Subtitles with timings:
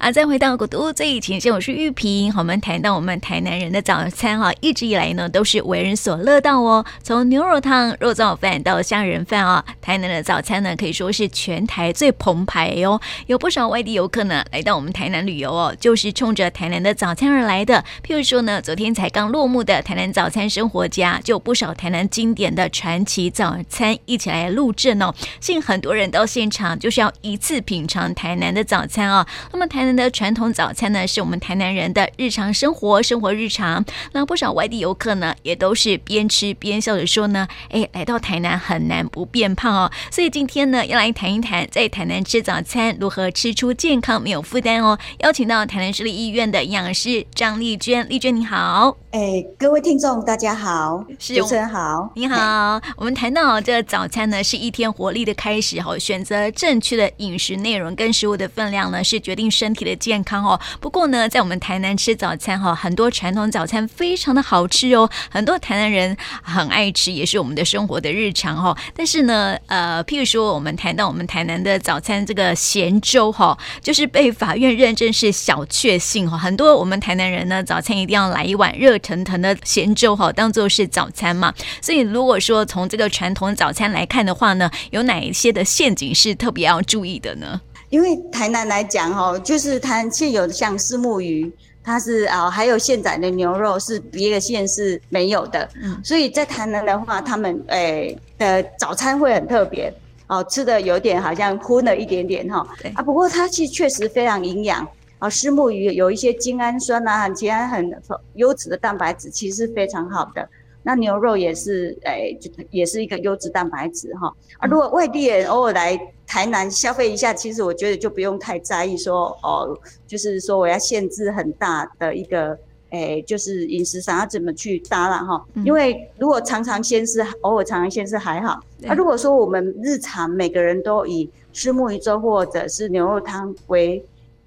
[0.00, 2.32] 啊，再回到古都最前线，我是玉萍。
[2.34, 6.82] 我们谈到我们台南人的早餐哈，一直以来呢都是为人所乐道哦。
[7.02, 12.98] 从牛肉汤、肉燥饭到虾仁饭啊，台南的早餐呢可以说是全台最澎湃哟。
[13.26, 17.84] 有不少外地游客呢来到我们台南旅游哦，就是冲着台南的早餐而来的。
[18.02, 25.12] 譬如说呢，昨天才刚落幕的台南早餐生活家，就有不少台南经典的传奇早餐一起来录阵哦。
[25.42, 29.28] 信很多人到现场就是要一次品尝台南的早餐啊。
[29.52, 33.84] 那么台南的传统早餐呢，是我们台南人的日常生活，生活日常。
[34.12, 44.98] 那不少外地游客呢，也都是边吃边笑着说呢：“哎，来到台南很难不变胖哦。”所以今天呢，要来谈一谈在台南吃早餐如何吃出健康没有负担哦。
[45.18, 48.96] 邀请到台南市立医院的营养师张丽娟，丽娟你好。
[49.10, 52.80] 哎，各位听众大家好，是主持人好，你好。
[52.96, 55.98] 我们谈到这早餐呢，是一天活力的开始哦。
[55.98, 60.60] 选择正确的饮食内容跟食物的分量呢，是决定身体体的健康哦。
[60.78, 68.76] 不过呢，在我们台南吃早餐哈，很多传统早餐非常的好吃哦，很多台南人很爱吃，也是我们的生活的日常哈。
[68.94, 76.36] 但是呢，呃，譬如说我们谈到我们台南的早餐这个咸粥哈，就是被法院认证是小确幸哈。
[76.36, 81.54] 很多我们台南人呢，早餐一定要来一碗热腾腾的咸粥哈，当做是早餐嘛。
[81.80, 87.60] 所以如果说从这个传统早餐来看的话呢，有哪一些的陷阱是特别要注意的呢？
[87.90, 91.52] 因为台南来讲哦，就是台南现有的像虱目鱼，
[91.82, 99.92] 它是啊，还有现宰的牛肉是别的县是没有的，嗯，所以在台南的话，他们诶的早餐会很特别
[100.28, 104.86] 哦，吃的有点好像荤了一点点哈，啊，不过它其实确实非常营养
[105.18, 107.92] 啊，虱目鱼有一些精氨酸啊，很其他很
[108.34, 110.48] 优质的蛋白质，其实是非常好的。
[110.82, 114.32] 那牛肉也是，哎、欸，就也是一个优质蛋白质哈。
[114.58, 122.52] 啊，如果外地人偶尔来台南消费一下，其实我觉得就不用太在意说，哦，就是说我要限制很大的一个，
[122.88, 125.44] 哎、欸，就是饮食上要怎么去搭了哈。
[125.64, 128.58] 因为如果常常鲜食，偶尔常常鲜是还好。
[128.78, 134.02] 那、啊、如果说我们日常每个人都以吃木鱼粥或者是牛肉汤为，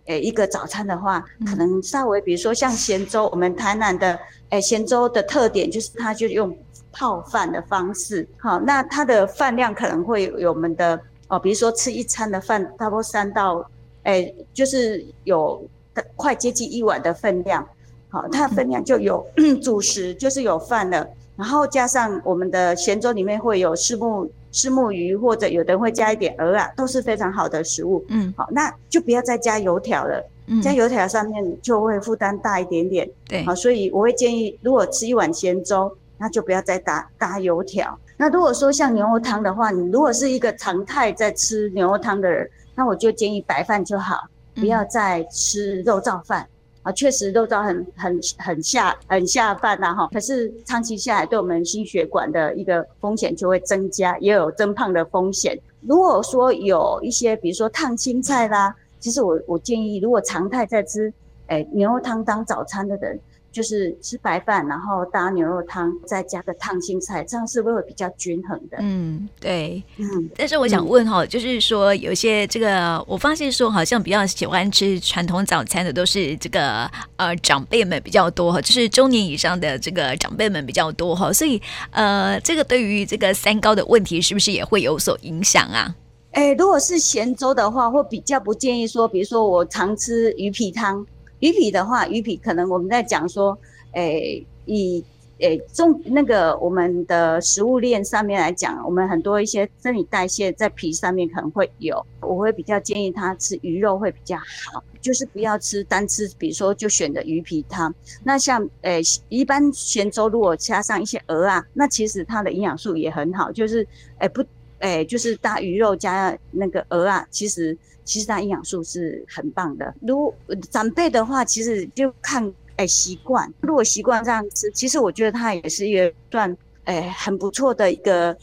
[0.05, 4.17] 诶、欸，一个早餐的话，可能稍微比如说像咸粥，我们台南的。
[4.53, 6.55] 哎，咸粥的特点就是它就用
[6.91, 13.67] 泡饭的方式，好，那它的饭量可能会有我们的哦，比如说吃一餐的饭，差不多三到，
[14.03, 15.67] 哎，就是有
[16.15, 17.67] 快接近一碗的分量，
[18.09, 19.25] 好，它的分量就有
[19.59, 30.23] 主食就是有饭了，然后加上我们的咸粥里面会有虱目虱目鱼，或者有的人会加一点鹅啊，都是非常好的食物，嗯，好，那就不要再加油条了。
[30.61, 37.97] 在油条上面就会负担大一点点，对，好，所以我会建议，如果吃一碗咸粥，那就不要再搭搭油条。
[38.17, 44.17] 那如果说像牛肉汤的话，你如果是一个常态在吃牛肉汤的人，那我就建议白饭就好，
[44.53, 46.45] 不要再吃肉燥饭
[46.81, 46.91] 啊。
[46.91, 55.57] 确实肉燥很很很下很下饭呐哈，可是长期下来对我们心血管的一个风险就会增加，也有增胖的风险。
[55.81, 58.75] 如果说有一些，比如说烫青菜啦。
[59.03, 61.13] 其实我我建议，如果常态在吃，
[61.47, 63.19] 诶牛肉汤当早餐的人，
[63.51, 68.77] 就是吃白饭，然后搭牛肉汤，再加个烫青菜，这样是不是会比较均衡的？
[68.79, 70.29] 嗯，对，嗯。
[70.37, 81.61] 但是我想问哈、嗯，就是说有些这个，我发现说好像比较喜欢吃传统早餐的都是这个呃长辈们比较多哈，就是中年以上的这个长辈们比较多哈，所以
[81.91, 85.93] 呃这个对于这个三高的问题是不是也会有所影响啊？
[86.33, 91.05] 哎、如果是咸粥的话，会比较不建议说，比如说我常吃鱼皮汤，
[91.39, 93.55] 鱼皮的话，鱼皮可能我们在讲说，
[93.91, 95.03] 哎、以
[95.39, 107.93] 哎、欸、中那个我们的食物链上面来讲，我们很多一些生理代谢在皮上面可能会有，我会比较建议他吃鱼肉会比较好，就是不要吃单吃，比如说就选择鱼皮汤。
[108.23, 114.43] 那像哎、一般咸粥如果加上一些鹅啊，那其实它的营养素也很好，就是哎、不。
[114.83, 119.95] 哎、就是大鱼肉加那个鹅啊，其实其实它营养素是很棒的。
[120.01, 120.33] 如
[120.69, 123.49] 长辈的话，其实就看哎习惯。
[123.61, 128.37] 如果习惯这样吃，其实我觉得它也是一个算哎、很不错的一个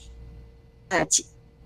[0.89, 1.07] 呃，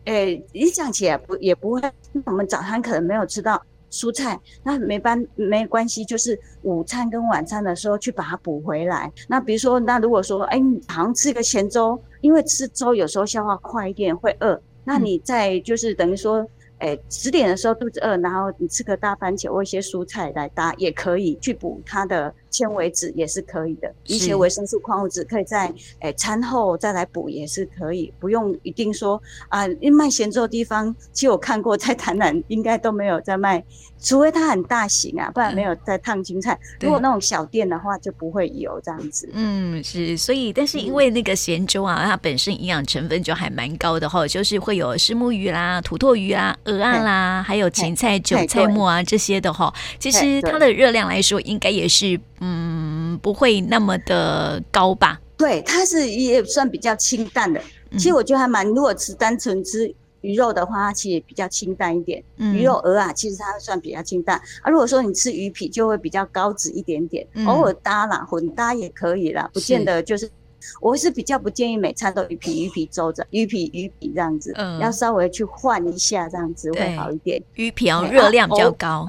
[0.07, 1.81] 哎一讲起来不也不会，
[2.25, 9.13] 我们早餐可能没有吃到蔬菜，那没办没关系，就是午餐跟晚餐的时候去把它补回来。
[9.29, 11.99] 那比如说，那如果说哎，你好像吃个咸粥。
[12.25, 16.43] 因为吃粥有时候消化快一点会饿，那你在就是等于说，
[16.79, 33.65] 诶十点的时候肚子饿，然后你吃个大番茄或一些蔬菜来搭，也可以去补它的纤维质也是可以的，一些维生素、矿物质可以在诶餐后再来补也是可以，不用一定说啊，因为卖咸粥的地方，其实我看过在台南应该都没有在卖，
[34.01, 36.57] 除非它很大型啊，不然没有在烫青菜。
[36.81, 39.29] 如果那种小店的话，就不会有这样子。
[39.33, 52.21] 嗯，是，所以但是因为那个咸粥啊，它本身营养成分就还蛮高的哈，就是会有虱目鱼啦、土豆鱼啦、鹅啊啦，还有芹菜、韭菜末啊这些的哈，其实它的热量来说应该也是。
[52.45, 55.19] 嗯，不会那么的高吧？
[55.37, 57.59] 对，它是也算比较清淡的。
[57.91, 62.23] 嗯、其实我觉得还蛮，如果吃单纯吃鱼肉的话，它其实也比较清淡一点。
[62.37, 64.37] 嗯、鱼肉鹅啊，其实它算比较清淡。
[64.63, 67.27] 啊，如果说你吃鱼皮，就会比较高脂一点点。
[67.33, 70.27] 嗯、偶尔搭啦，混搭也可以啦，不见得就是。
[70.27, 70.33] 是
[70.81, 77.43] 我是比较不建议每餐都鱼皮鱼皮粥着鱼皮鱼皮这样子，嗯、要稍微去换一下，这样子会好一点。
[77.57, 79.07] 鱼皮哦，热量比较高，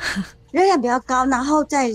[0.52, 1.90] 热量比较高，然后再。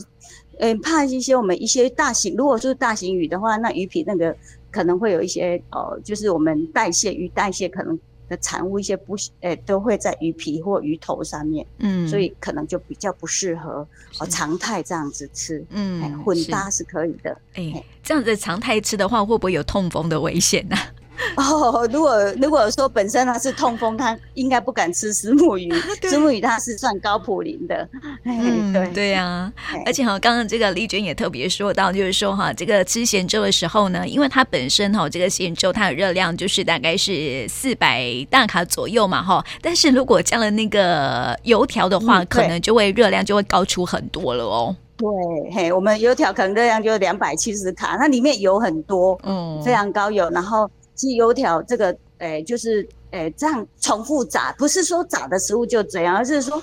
[0.59, 4.35] 嗯、欸，怕一些我们一些大型，如果是大型鱼的话，那鱼皮那个
[4.71, 7.97] 可能会有一些呃，就是我们代谢鱼代谢可能
[8.29, 13.85] 的产物一些不，诶、欸，都会在鱼皮或鱼头上面，嗯，所以可能就比较不适合
[14.19, 20.93] 呃常态这样子吃，嗯、欸，混搭是可以的，哎、欸，这样子常态吃的话，会不会有痛风的危险呢、啊？
[21.37, 25.71] 哦，如果如果说本身它是痛风，他应该不敢吃石目鱼。
[26.03, 27.87] 石目鱼它是算高普林的，
[28.23, 29.53] 嗯，对对呀、啊。
[29.85, 39.43] 而且哈，刚刚这个丽娟也特别说到，就是说哈，这个吃咸粥的时候呢，因为它本身哈，这个咸粥它的热量就是大概是四百大卡左右嘛哈。
[39.61, 44.75] 但是如果加了那个油条的话，嗯、可能就会热量就会高出很多了哦。
[44.97, 45.09] 对，
[45.51, 50.69] 嘿，我们油条可能热量就两百七十卡，它里面油很多，嗯，非常高油，然后。
[50.95, 51.87] 其实油条这个，
[52.19, 56.61] 诶、欸，就是诶、欸，这样重复炸，不是说炸的食物就这样，而是说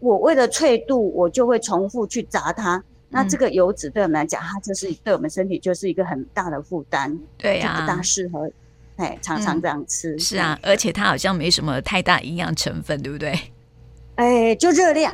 [0.00, 2.76] 我为了脆度，我就会重复去炸它。
[2.76, 8.50] 嗯、那这个油脂对我们来讲，它就是对我们身体就是一个很大的负担，对呀、啊，不大适合，
[8.96, 10.18] 哎，常常这样吃、嗯。
[10.18, 13.38] 是啊，而且它好像没什么太大营养成分，对不对？
[14.16, 15.12] 哎，就热量，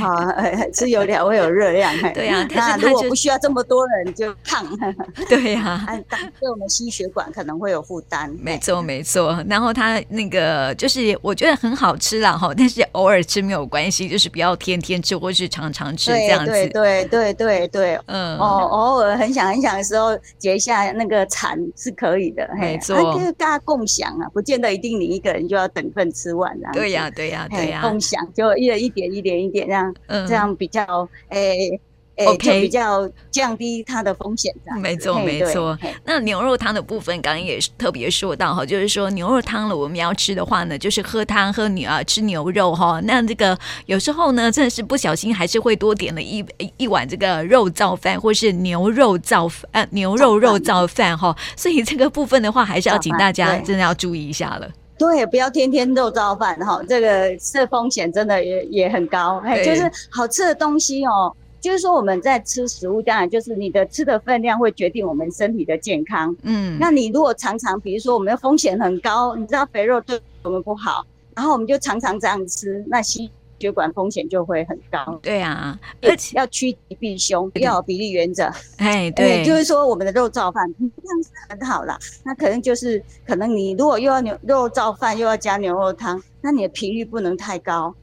[0.00, 2.46] 好，哎，吃油条会有热量，对呀。
[2.52, 4.66] 那如果不需要这么多人，就胖，
[5.28, 5.86] 对呀。
[6.40, 8.28] 对我们心血管可能会有负担。
[8.40, 9.42] 没错，没错。
[9.48, 16.50] 然后它那个就是我觉得很好吃啦，哈，但是偶尔吃没有关系，就是不要天天吃或是常常吃这样子。
[16.50, 22.96] 对对对对对，嗯，哦，偶尔很想很想的时候解一下那个馋是可以的，没错。
[23.14, 26.72] 就是大家共享啊，不见得一定你一个人就要等份吃完啊。
[26.72, 27.75] 对呀，对呀，对呀。
[27.82, 31.80] 共享就一人一点一点一点这样，嗯、这样比较诶
[32.16, 34.50] 诶比较降低它的风险。
[34.80, 35.76] 没错没错。
[36.04, 42.98] 那牛肉汤的部分，刚刚也特别说到哈，就是说牛肉汤了，我们要吃的话呢，就是喝汤喝牛啊，吃牛肉哈。
[43.04, 46.42] 那这个有时候呢，真的是不小心还是会多点了一
[46.78, 51.36] 一碗这个肉燥饭，或是牛肉燥呃牛肉肉燥饭哈。
[51.54, 54.66] 所以这个部分的话，还是要请大家真的要注意一下了。
[54.98, 59.40] 对，不要天天肉燥饭哈，这个是风险真的也也很高。
[59.44, 66.34] 哎，就是好吃的东西哦，就是说我们在吃食物，当然就是你的吃的分量会决定我们身体的健康。
[66.42, 71.04] 嗯，那你如果常常，比如说我们的风险很高，你知道肥肉对我们不好，
[71.34, 73.30] 然后我们就常常这样吃，那西。
[73.58, 78.50] 血管风险就会很高，对啊，而且要趋吉避凶，要有比例原则。
[78.78, 87.94] 哎，对，就是说我们的肉燥饭这样是很好啦，那可能就是可能你如果又要牛肉燥饭又要加牛肉汤，那你的频率不能太高。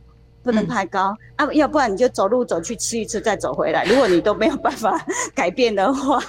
[0.44, 3.86] 不能太高、嗯、啊，要不然你就走路走去吃一次再走回来。
[3.86, 4.94] 如果你都没有办法
[5.34, 6.22] 改变的话，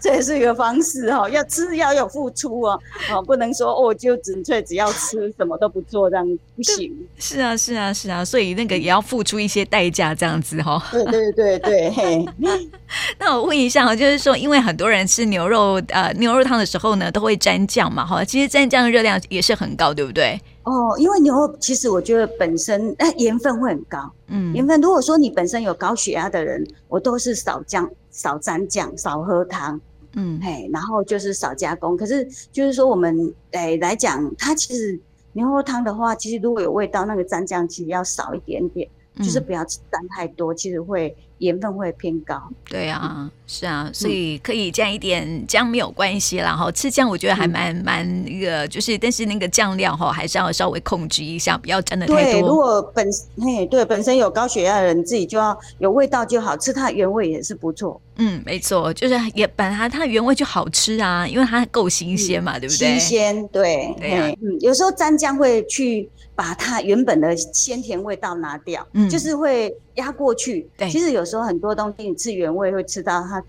[0.00, 1.28] 这也是一个方式哦。
[1.28, 2.78] 要吃要有付出哦，
[3.10, 6.94] 哦，不能说哦就纯粹只要吃什么都不做这样不行。
[7.18, 10.82] 是啊是啊是啊，所以那个也要付出一些代价这样子哈、哦。
[10.90, 12.24] 对对对对，嘿。
[13.18, 20.40] 那我问一下哈，就是说，因为很多人吃牛肉呃牛肉汤的时候呢，都会沾酱嘛哈，其实沾酱的热量也是很高，对不对？
[20.64, 29.80] 哦，因为牛肉其实我觉得本身哎盐分会很高，嗯，盐分如果说你本身有高血压的人，我都是少酱、少沾酱、少喝汤，
[30.14, 31.96] 嗯，嘿，然后就是少加工。
[31.96, 34.98] 可是就是说我们哎来讲，它其实
[35.32, 41.16] 牛肉汤的话，其实如果有味道，那个沾酱其实要少一点点，嗯、就是不要沾太多，其实会。
[41.42, 46.44] 盐分会偏高，对啊，是啊，所以可以加一点姜没有关系啦。
[46.44, 52.32] 然后吃姜我觉得还蛮蛮那个，就是但是那个酱料哈还是要稍微控制一下，不要沾的太多。
[52.32, 53.08] 对，如果本
[53.40, 58.00] 嘿对本身有高血压的人，自己就要有味道就好，吃它原味也是不错。
[58.16, 62.98] 嗯，没错，就是也本来它的原味就好吃啊，因为它够新鲜嘛，对不对？
[62.98, 64.28] 新鲜，对对啊。
[64.40, 69.74] 嗯，有时候沾姜会去把它原本的鲜甜味道拿掉，嗯，就是会。
[69.94, 70.68] 压过去。
[70.76, 73.42] 对，其实有时候很多东西你吃原味会吃到它。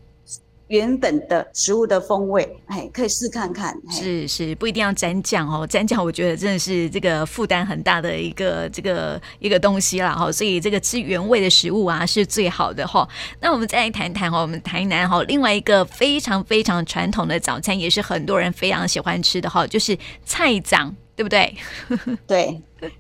[0.70, 3.78] 原本的食物的风味，哎，可以试看看。
[3.92, 10.32] 是是，不一定要沾酱哦，沾酱我觉得真的是这个负担很大的一个这个一个东西啦哈。
[10.32, 13.08] 所以这个吃原味的食物啊是最好的哈。
[13.40, 19.96] 那我们再来谈谈哦，我们台南哈另外一个非常非常传统的早餐，也是很多人非常喜欢吃的哈，就是
[20.26, 20.96] 菜长。
[21.16, 21.56] 对不对？
[22.26, 22.60] 对，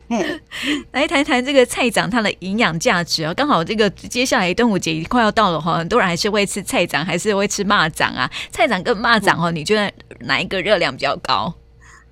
[0.91, 3.33] 来谈谈这个菜长它的营养价值啊。
[3.33, 8.29] 刚好这个接下来端午节快要到了哈，很多人还是会吃菜长，还是会吃蚂蚱啊。
[8.51, 11.53] 菜长跟蚂蚱哦，你觉得哪一个热量比较高？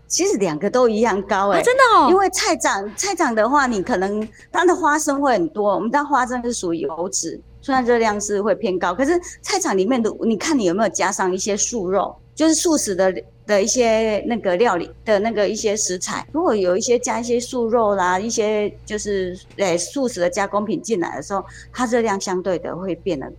[0.08, 2.10] 其实两个都一样高哎、欸，真的哦。
[2.10, 5.74] 因为菜长菜长的话，你可能它的花生会很多。
[5.74, 13.14] 我们知道花生是属于油脂，虽然热量是会偏高，可是菜长里面的，你看你有没有加上一些素肉，就是素食的。
[13.48, 23.30] 的一些那个料理的那个一些食材，如果有一些加一些素肉啦，一些就是诶素食的加工品进来的时候，它热量相对的会变得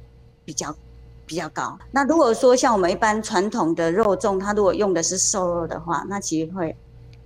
[0.44, 0.74] 比较
[1.24, 1.78] 比较高。
[1.92, 6.76] 那如果说像我们一般传统的肉粽，它如果用的是瘦肉的话，那其实会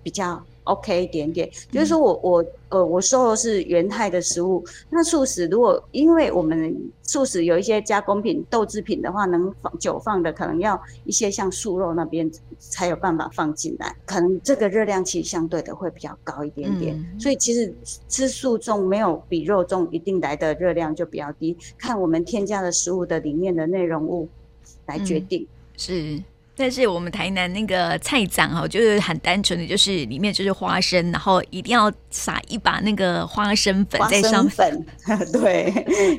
[0.02, 0.40] 比较。
[0.66, 17.72] OK 一点点，就是说我我呃我收的是原态的食物，那素食如果因为我们素食有一些加工品豆制品的话，能放久放的可能要一些像素肉那边才有办法放进来，可能这个热量其实相对的会比较高一点点，嗯、所以其实
[18.08, 24.28] 吃素粽没有比肉粽一定来的热量就比较低，看我们添加的食物的里面的内容物
[24.86, 26.22] 来决定，嗯、是。
[26.58, 34.50] 但是我们台南那个菜长哈，就是很单纯的，就是里面就是花生，然后一定要撒一把那个花生粉在上面。
[34.56, 34.86] 粉，
[35.32, 35.70] 对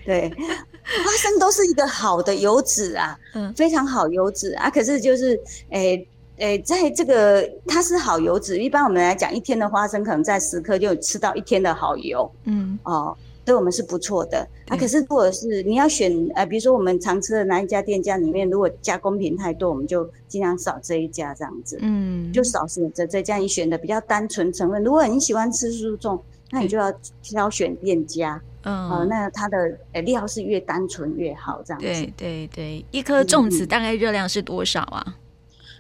[0.05, 4.69] 对，花生都是一个好的油脂啊，嗯，非常好油脂啊。
[4.69, 5.33] 可是就是，
[5.71, 13.17] 诶、欸、诶、欸，在这个它是好油脂，一般我们来讲，一天的花生可能在十颗就吃到一天的好油，嗯哦。
[13.47, 23.37] 对我们是不错的啊，可是如果是你要选呃，比如说我们常吃的哪一家店家里面，如果加工品太多，我们就尽量少这一家这样子，嗯，就少选择这家。
[23.37, 26.19] 你选的比较单纯成分，如果你喜欢吃素粽，
[26.51, 26.91] 那你就要
[27.23, 29.57] 挑选店家，嗯，呃，那它的
[29.93, 31.87] 呃料是越单纯越好这样子。
[31.87, 35.15] 对对对，一颗粽子大概热量是多少啊？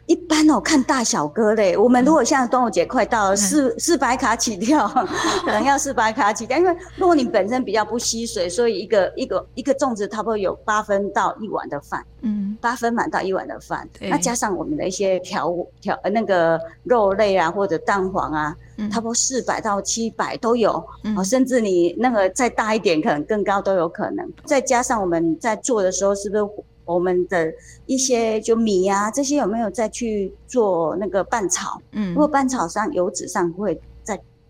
[0.07, 1.75] 一般哦，看大小哥嘞。
[1.77, 4.87] 我们如果像端午节快到了，四四百卡起跳，
[5.43, 6.57] 可能要四百卡起跳。
[6.57, 13.87] 因为如果你本身比较不吸水，所以一个一个一个粽子差不多有八分到一碗的饭，嗯，八分满到一碗的饭。
[13.99, 18.55] 那加上我们的一些调调那个肉类啊，或者蛋黄啊，
[18.89, 20.71] 差不多四百到七百都有。
[21.17, 24.25] 哦，甚至你那个再大一点，可能更高都有可能。
[24.45, 26.47] 再加上我们在做的时候，是不是？
[26.87, 27.53] 我们的
[27.85, 31.79] 一些就米呀、啊，这些有没有再去做那个拌炒？
[31.91, 33.79] 嗯，如果拌炒上油脂上会。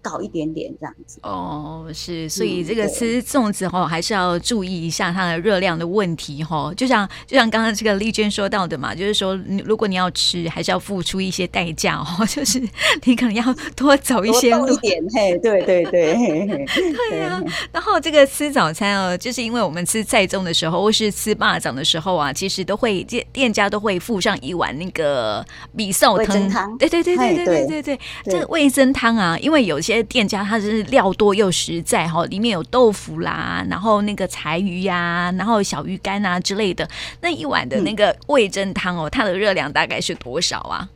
[0.08, 6.74] 少一点点这样子哦，是，所以这个吃粽子哈，还是要注意一下它的热量的问题哈。
[6.76, 9.36] 就像就像刚刚这个丽娟说到的嘛，就是说，
[9.66, 12.62] 如果你要吃，还是要付出一些代价哦， 就是
[13.04, 13.44] 你可能要
[13.76, 16.66] 多走一些路一点，嘿，对对对，
[17.10, 17.44] 对 啊。
[17.72, 29.97] 然后这个吃早餐哦，就是因为我们吃菜粽的时候，或是吃蚂长的时候啊，其实都会店店家都会附上一碗那个米寿汤，对对对对对对对对，这个味增汤啊，因为有些。
[30.04, 36.88] 店家它是料多又实在哈，里面有豆腐啦，然后那个柴鱼呀、啊，然后小鱼干啊之类的。
[37.22, 40.90] 那一碗的那个味噌汤哦，它的热量大概是多少啊？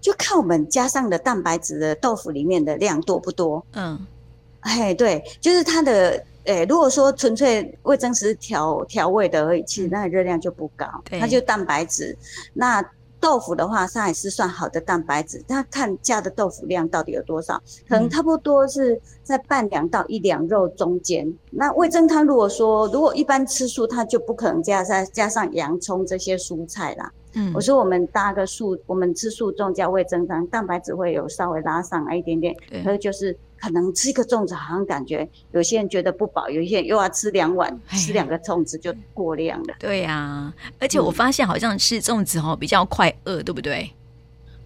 [0.00, 3.64] 就看我们加上的蛋白质的豆腐里面的量多不多。
[3.72, 4.00] 嗯，
[4.60, 6.12] 哎，对，就是它的，
[6.44, 10.86] 诶、欸，如果说纯粹味噌是调调味的而已，其实那个热量就不高，
[11.20, 12.16] 它就蛋白质。
[12.54, 12.82] 那
[13.20, 15.44] 豆腐的话，它也是算好的蛋白质。
[15.46, 21.28] 它看加的豆腐量到底有多少，可能差不多是在半两到一两肉中间。
[21.28, 27.12] 嗯、那味噌汤如果说，如果一般吃素，它就不可能加上加上洋葱这些蔬菜啦。
[27.34, 33.36] 嗯，我说我们搭个素，我们吃素粽加味增汤，蛋白质会有稍微拉上来一点点，可是就是。
[33.62, 39.74] 可能吃一个粽子，好像感觉有些人觉得不饱，有些人又要吃两碗，吃两个粽子就过量了。
[39.78, 43.92] 对呀、啊，而且我发现好像吃粽子哦比较快饿，对不对？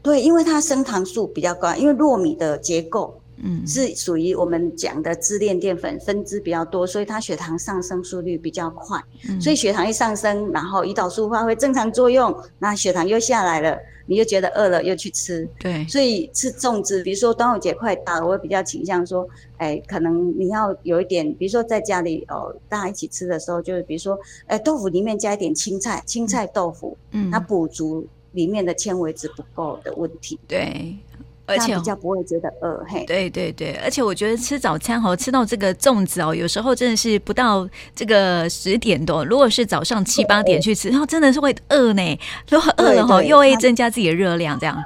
[0.00, 9.02] 对，因为它升糖素比较高，因为糯米的结构嗯是属于我们讲的支链淀粉，分支比较多，所以它血糖上升速率比较快。
[9.28, 13.78] 嗯、所以血糖一上升，然后胰岛素发挥正常作用，那血糖又下来了。
[14.06, 15.48] 你就觉得饿了，又去吃。
[15.58, 19.26] 对，所以吃粽子，比如说端午节快到了，我会比较倾向说，
[19.56, 30.38] 哎，可能你要有一点，比如说在家里哦，大家一起吃的时候，就是比如说，哎，豆腐里面加一点青菜，青菜豆腐，嗯，它补足里面的纤维质不够的问题。
[30.46, 30.94] 对。
[31.46, 32.84] 而且比较不会觉得饿。
[32.88, 42.18] 嘿，对对对，而且我觉得吃早餐哦，吃到这个粽子哦，有时候真的是不到这个十点多，如果是早上七八点去吃，然后真的是会饿呢。
[42.48, 44.76] 如果饿了哈，又会增加自己的热量，这样。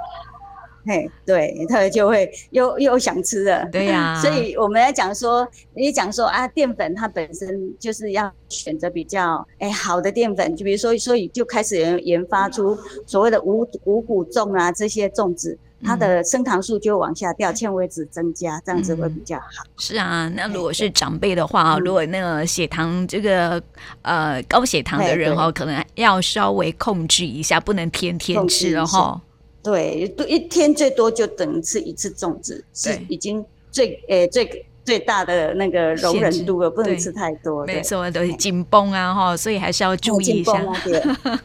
[0.86, 3.62] 嘿，对，他就会又又想吃了。
[3.70, 19.46] 对呀、啊， 所以我们来讲说，你讲说啊，淀粉它本身就是要选择比较哎好的淀粉，就比如说，所以就开始研研发出所谓的五五谷粽啊，这些粽子，它的升糖素就往下掉，纤维质增加，这样子会比较好。
[19.64, 23.62] 嗯、是啊，那如果是长辈的话，如果那个血糖这个
[24.02, 29.20] 呃高血糖的人哦，可能要稍微控制一下，不能天天吃了哈。
[29.62, 34.64] 对，一天最多就等吃一次粽子，是已经最诶、欸、最。
[34.88, 37.66] 最大的那个容忍度了，不能吃太多。
[37.66, 40.58] 没错，都是紧绷啊哈，所以还是要注意一下。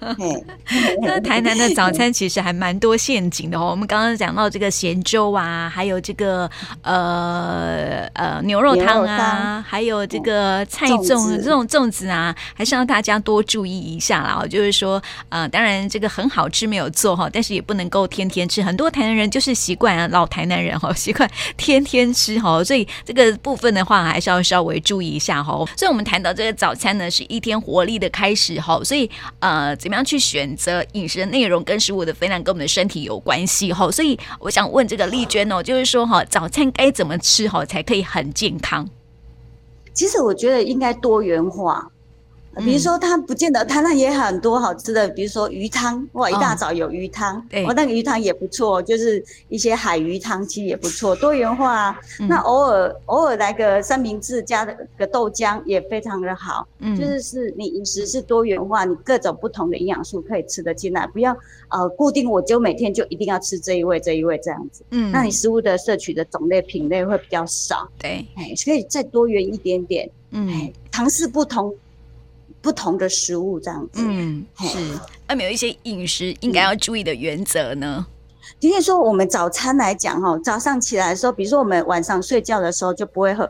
[1.03, 3.71] 那台南的早餐其实还蛮多陷阱的哦。
[3.71, 6.49] 我们刚刚讲到这个咸粥啊，还有这个
[6.83, 14.41] 呃呃牛肉汤啊，还有这个菜粽这种粽子啊，还是让大家多注意一下啦。
[14.49, 18.63] 就是说，呃，当然这个很好吃没有错哈，但是也不能够天天吃。
[18.63, 23.32] 很多台南人就是习惯啊，老台南人哈，习惯天天吃哈，所以这个。
[23.37, 29.09] 部分的话还是要稍微注意一下哈，所以我们谈到这个早餐呢，是一天活力的开始哈，所以
[29.39, 38.89] 呃，怎么样去选择饮食的内容跟食物的分量跟我们的身体有关系哈，所以我想问这个丽娟哦，就是说哈，早餐该怎么吃哈才可以很健康？
[39.93, 41.87] 其实我觉得应该多元化。
[42.57, 51.99] 比如说，它不见得，它那也很多好吃的，比如说鱼汤，哇，一大早有鱼汤，对，哦，那个鱼汤也不错，就是一些海鱼汤其实也不错，多元化啊。
[52.19, 61.35] 嗯、那偶尔偶尔来个三明治加个豆浆也非常的好，嗯，就是是你饮食是多元化，你各种不同的营养素可以吃得进来，不要
[61.69, 71.73] 呃固定我就每天就一定要吃这一味这一味这样子，嗯，那你食物的摄取的种类品类会比较少，对，哎，可以再多元一点点，嗯，尝试不同。
[72.63, 74.77] 不同的食物这样子，嗯，是。
[75.27, 78.05] 那没有一些饮食应该要注意的原则呢？
[78.59, 83.43] 今天说我们早餐来讲哈，早上起来的时候，比如说我们晚上睡觉的时候就不会喝，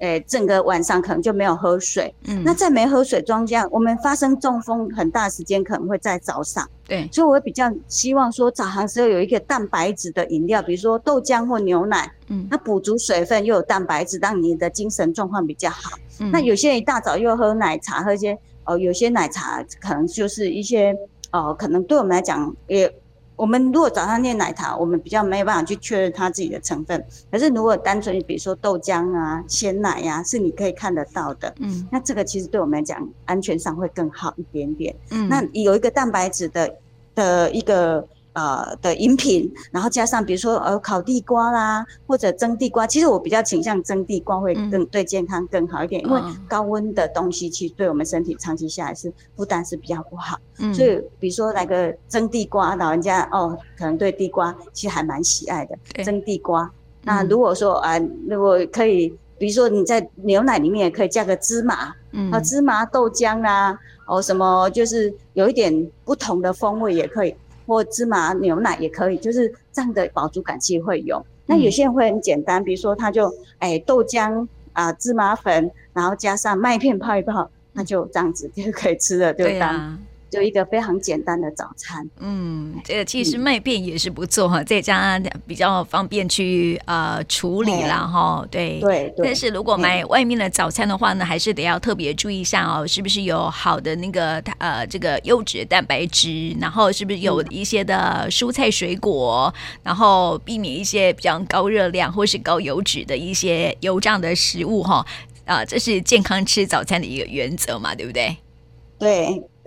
[0.00, 2.14] 诶、欸，整个晚上可能就没有喝水。
[2.24, 6.68] 嗯，那在没喝水状况下，我们发生中风很大时间可能会在早上。
[6.86, 15.96] 对，所以我会比较希望说早上时候有一个蛋白质的饮料，比如说豆浆或牛奶，嗯，它补足水分又有蛋白质，让你的精神状况比较好。
[16.20, 18.36] 嗯，那有些人一大早又喝奶茶，喝一些。
[18.68, 20.94] 哦，有些奶茶可能就是一些，
[21.30, 22.94] 呃，可能对我们来讲，也
[23.34, 27.02] 我们如果早上念奶茶，我们比较没有办法去确认它自己的成分。
[27.30, 34.94] 可是如果单纯比如说豆浆啊、鲜奶呀、啊，是你可以看得到的，嗯，那这个其实对我们来讲，安全上会更好一点点。
[35.10, 36.76] 嗯，那有一个蛋白质的
[37.14, 38.06] 的一个。
[38.38, 50.38] 呃的饮品，然后加上比如说呃烤地瓜啦，或者蒸地瓜，其实我比较倾向蒸地瓜会更对健康更好一点，嗯、因为高温的东西其实对我们身体长期下来是负担是比较不好。
[50.58, 56.70] 嗯，所以比如说来个蒸地瓜，老人家哦可能对地瓜其实还蛮喜爱的，蒸地瓜。
[57.02, 67.34] 那如果说啊、呃，如果可以，比如说你在牛奶里面也可以加个芝麻，嗯，啊芝麻豆浆啊，哦什么就是有一点不同的风味也可以。
[67.68, 71.24] 或芝麻牛奶也可以，就是这样的饱足感其实会有。
[71.46, 79.98] 那有些人会很简单，比如说他就哎豆浆啊芝麻粉，然后加上麦片泡一泡，那就这样子就可以吃了，对吧？
[80.30, 88.78] 就一个非常简单的早餐，嗯，这个其实麦片也是不错哈， 在家比较方便去呃处理啦哈，对。
[88.80, 89.14] 对。
[89.16, 105.06] 但是如果买外面的早餐的话呢，还是得要特别注意一下哦，是不是有好的那个呃这个优质蛋白质，然后是不是有一些的蔬菜水果，然后避免一些比较高热量或是高油脂的一些油炸的食物哈，
[105.46, 108.36] 啊，这是健康吃早餐的一个原则嘛，对不对？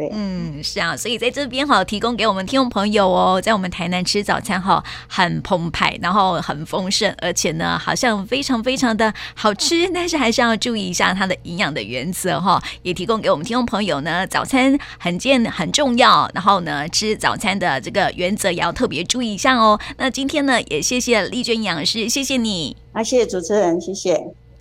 [0.01, 0.09] 对。
[0.13, 19.79] 嗯，是啊，所以在这边哈，提供给我们听众朋友哦，在我们台南吃早餐哈，很澎湃，然后很丰盛，而且呢，好像非常非常的好吃，但是还是要注意一下它的营养的原则哈，也提供给我们听众朋友呢，早餐很健很重要，然后呢，吃早餐的这个原则也要特别注意一下哦。
[19.97, 24.40] 那今天呢，也谢谢丽娟营养师，谢谢你，啊，谢谢主持人，谢谢。